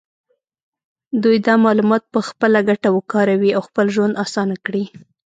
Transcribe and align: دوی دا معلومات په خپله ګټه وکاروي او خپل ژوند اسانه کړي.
دوی 1.23 1.37
دا 1.45 1.53
معلومات 1.65 2.03
په 2.13 2.19
خپله 2.27 2.59
ګټه 2.69 2.89
وکاروي 2.97 3.51
او 3.57 3.61
خپل 3.67 3.85
ژوند 3.95 4.19
اسانه 4.25 4.55
کړي. 4.65 4.83